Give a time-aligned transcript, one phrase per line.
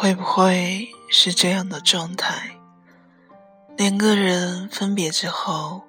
[0.00, 2.56] 会不会是这样的状态？
[3.76, 5.82] 两个人分别之后，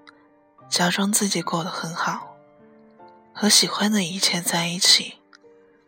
[0.70, 2.36] 假装自己过得很好，
[3.34, 5.13] 和喜欢的一切在一起，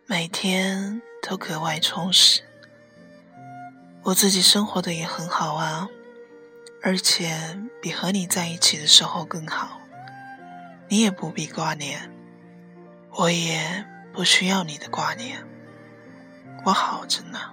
[0.06, 2.40] 每天都格外充实。
[4.04, 5.86] 我自己生活的也很好啊，
[6.82, 9.78] 而且比和你在一起的时候更好。
[10.88, 12.10] 你也不必挂念，
[13.10, 15.46] 我也不需要你的挂念，
[16.64, 17.50] 我好着呢。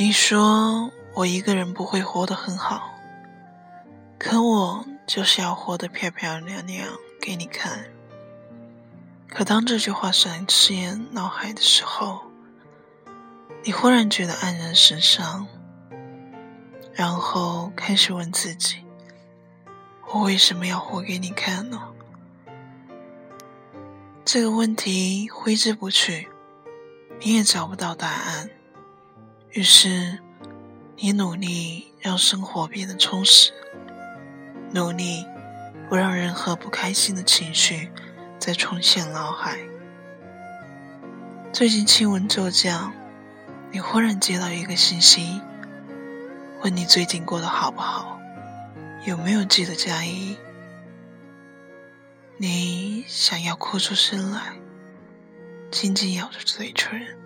[0.00, 2.94] 你说我一个人不会活得很好，
[4.18, 6.88] 可我就是要活得漂漂亮亮
[7.20, 7.84] 给你看。
[9.28, 12.20] 可当这句话闪现脑海的时候，
[13.62, 15.46] 你忽然觉得黯然神伤，
[16.94, 18.82] 然后开始问自己：
[20.14, 21.78] 我为什么要活给你看呢？
[24.24, 26.30] 这个问题挥之不去，
[27.20, 28.48] 你也找不到答案。
[29.52, 30.20] 于是，
[30.96, 33.52] 你努力让生活变得充实，
[34.72, 35.26] 努力
[35.88, 37.90] 不让任何不开心的情绪
[38.38, 39.58] 再重现脑海。
[41.52, 42.92] 最近新闻骤降，
[43.72, 45.40] 你忽然接到一个信息，
[46.62, 48.20] 问你最近过得好不好，
[49.04, 50.36] 有没有记得加一？
[52.36, 54.52] 你想要哭出声来，
[55.72, 57.19] 紧紧咬着嘴唇。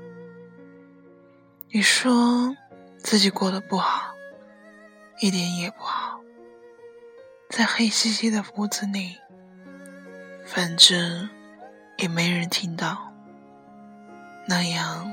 [1.76, 2.56] 你说
[2.98, 4.14] 自己过得不好，
[5.18, 6.20] 一点也不好，
[7.50, 9.18] 在黑漆漆的屋子里，
[10.46, 11.28] 反正
[11.98, 13.12] 也没人听到，
[14.46, 15.12] 那样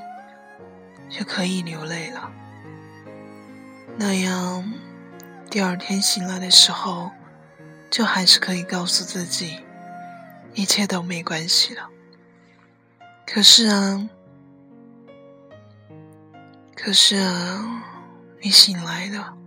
[1.09, 2.31] 就可以流泪了。
[3.98, 4.72] 那样，
[5.50, 7.09] 第二天醒来的时候，
[7.90, 9.62] 就还是可以告诉自己，
[10.53, 11.90] 一切都没关系了。
[13.25, 14.07] 可是啊。
[16.84, 17.84] 可是啊，
[18.42, 19.38] 你醒来了，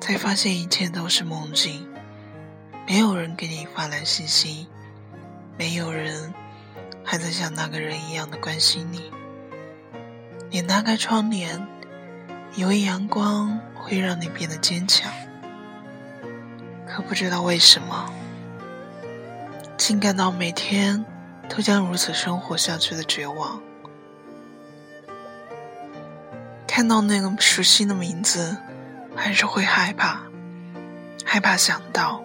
[0.00, 1.88] 才发现一切都是梦境，
[2.84, 4.66] 没有人给你发来信息，
[5.56, 6.34] 没有人
[7.04, 9.12] 还在像那个人一样的关心你。
[10.50, 11.64] 你拉开窗帘，
[12.56, 15.12] 以为阳光会让你变得坚强，
[16.88, 18.12] 可不知道为什么，
[19.76, 21.04] 竟感到每天
[21.48, 23.62] 都将如此生活下去的绝望。
[26.74, 28.56] 看到那个熟悉的名字，
[29.14, 30.22] 还是会害怕，
[31.24, 32.20] 害怕想到，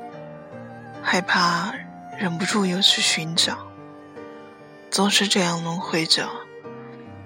[1.03, 1.71] 害怕
[2.17, 3.59] 忍不住又去寻找，
[4.89, 6.27] 总是这样轮回着，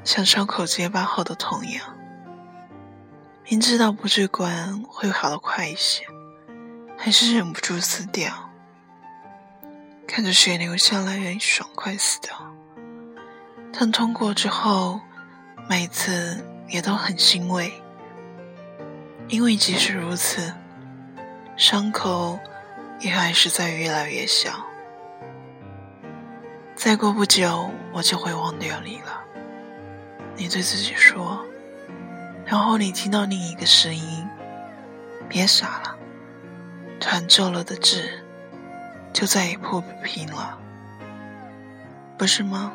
[0.03, 1.95] 像伤口结疤后的痛一样。
[3.47, 6.05] 明知道不去管会好得快一些，
[6.97, 8.50] 还是忍不住撕掉。
[10.05, 12.35] 看着血流下来，爽快死掉。
[13.72, 15.00] 疼痛过之后，
[15.69, 16.45] 每次。
[16.68, 17.72] 也都很欣慰，
[19.28, 20.53] 因为即使如此，
[21.56, 22.40] 伤口
[23.00, 24.51] 也还是在越来越小。
[26.75, 29.22] 再过不久，我就会忘掉你了。
[30.35, 31.46] 你对自己说，
[32.46, 34.28] 然后你听到另一个声音
[35.29, 35.96] ：“别傻了，
[37.00, 38.23] 团皱了的痣，
[39.13, 40.57] 就再也破不平了，
[42.18, 42.73] 不是吗？”